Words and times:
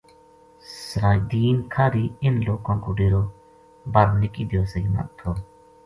سراج 0.77 1.19
دین 1.31 1.55
کھاہری 1.73 2.03
اِنھ 2.21 2.39
لوکاں 2.47 2.77
کو 2.83 2.89
ڈیرو 2.97 3.23
بَر 3.93 4.07
نِکی 4.19 4.43
دیواسئی 4.49 4.87
ما 4.93 5.01
تھو 5.17 5.29